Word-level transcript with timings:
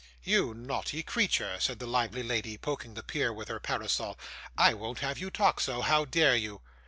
'You 0.23 0.55
naughty 0.55 1.03
creature,' 1.03 1.59
said 1.59 1.77
the 1.77 1.85
lively 1.85 2.23
lady, 2.23 2.57
poking 2.57 2.95
the 2.95 3.03
peer 3.03 3.31
with 3.31 3.49
her 3.49 3.59
parasol; 3.59 4.17
'I 4.57 4.73
won't 4.73 4.99
have 5.01 5.19
you 5.19 5.29
talk 5.29 5.59
so. 5.59 5.81
How 5.81 6.05
dare 6.05 6.35
you? 6.35 6.61